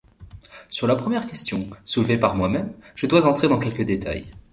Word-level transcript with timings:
Sur 0.67 0.87
la 0.87 0.95
première 0.95 1.27
question, 1.27 1.69
soulevée 1.85 2.17
par 2.17 2.33
moi-même, 2.35 2.73
je 2.95 3.05
dois 3.05 3.27
entrer 3.27 3.47
dans 3.47 3.59
quelques 3.59 3.83
détails. 3.85 4.31